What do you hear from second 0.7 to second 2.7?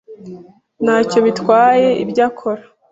Ntacyo bitwaye ibyo akora.